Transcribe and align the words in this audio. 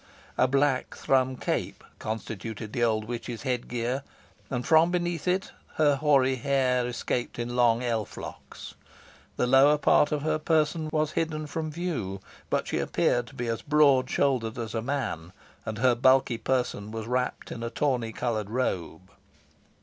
A 0.35 0.47
black 0.47 0.95
thrum 0.95 1.37
cap 1.37 1.83
constituted 1.99 2.73
the 2.73 2.83
old 2.83 3.05
witch's 3.05 3.43
head 3.43 3.67
gear, 3.67 4.01
and 4.49 4.65
from 4.65 4.89
beneath 4.89 5.27
it 5.27 5.51
her 5.75 5.95
hoary 5.97 6.37
hair 6.37 6.87
escaped 6.87 7.37
in 7.37 7.55
long 7.55 7.83
elf 7.83 8.17
locks. 8.17 8.73
The 9.37 9.45
lower 9.45 9.77
part 9.77 10.11
of 10.11 10.23
her 10.23 10.39
person 10.39 10.89
was 10.91 11.11
hidden 11.11 11.45
from 11.45 11.69
view, 11.69 12.19
but 12.49 12.67
she 12.67 12.79
appeared 12.79 13.27
to 13.27 13.35
be 13.35 13.45
as 13.45 13.61
broad 13.61 14.09
shouldered 14.09 14.57
as 14.57 14.73
a 14.73 14.81
man, 14.81 15.33
and 15.67 15.77
her 15.77 15.93
bulky 15.93 16.39
person 16.39 16.89
was 16.89 17.05
wrapped 17.05 17.51
in 17.51 17.61
a 17.61 17.69
tawny 17.69 18.11
coloured 18.11 18.49
robe. 18.49 19.11